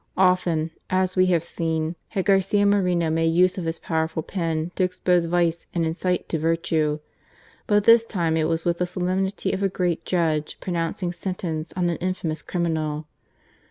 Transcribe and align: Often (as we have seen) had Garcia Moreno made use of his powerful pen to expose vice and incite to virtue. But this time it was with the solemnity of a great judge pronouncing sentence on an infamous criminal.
Often 0.17 0.71
(as 0.89 1.15
we 1.15 1.27
have 1.27 1.43
seen) 1.43 1.95
had 2.09 2.25
Garcia 2.25 2.65
Moreno 2.65 3.11
made 3.11 3.27
use 3.35 3.59
of 3.59 3.65
his 3.65 3.77
powerful 3.77 4.23
pen 4.23 4.71
to 4.75 4.83
expose 4.83 5.25
vice 5.25 5.67
and 5.75 5.85
incite 5.85 6.27
to 6.29 6.39
virtue. 6.39 6.97
But 7.67 7.83
this 7.83 8.03
time 8.03 8.35
it 8.35 8.45
was 8.45 8.65
with 8.65 8.79
the 8.79 8.87
solemnity 8.87 9.51
of 9.51 9.61
a 9.61 9.69
great 9.69 10.03
judge 10.03 10.57
pronouncing 10.59 11.11
sentence 11.11 11.71
on 11.75 11.87
an 11.87 11.97
infamous 11.97 12.41
criminal. 12.41 13.05